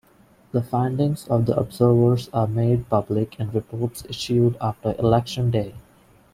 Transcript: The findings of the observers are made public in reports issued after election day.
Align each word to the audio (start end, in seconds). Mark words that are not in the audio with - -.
The 0.51 0.63
findings 0.63 1.27
of 1.27 1.45
the 1.45 1.55
observers 1.55 2.27
are 2.33 2.47
made 2.47 2.89
public 2.89 3.39
in 3.39 3.51
reports 3.51 4.03
issued 4.09 4.57
after 4.59 4.95
election 4.97 5.51
day. 5.51 5.75